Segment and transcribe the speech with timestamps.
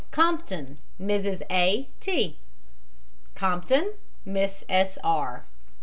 [0.09, 1.43] COMPTON, MRS.
[1.51, 1.87] A.
[1.99, 2.39] T.
[3.35, 3.91] COMPTON,
[4.25, 4.97] MISS S.
[5.03, 5.45] R.